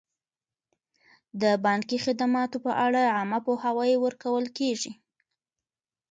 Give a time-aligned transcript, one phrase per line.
[1.41, 4.91] د بانکي خدماتو په اړه عامه پوهاوی ورکول کیږي.